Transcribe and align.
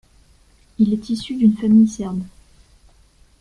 Il 0.79 0.93
est 0.93 1.11
issu 1.11 1.35
d'une 1.35 1.55
famille 1.55 1.87
serbe. 1.87 2.23